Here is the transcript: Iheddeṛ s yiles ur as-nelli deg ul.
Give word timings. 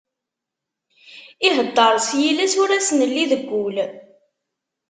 Iheddeṛ 1.47 1.95
s 2.07 2.09
yiles 2.19 2.53
ur 2.61 2.69
as-nelli 2.77 3.25
deg 3.31 3.43
ul. 3.63 3.75